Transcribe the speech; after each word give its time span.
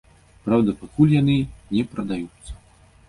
Праўда, 0.45 0.73
пакуль 0.79 1.13
яны 1.21 1.35
не 1.77 1.83
прадаюцца. 1.93 2.51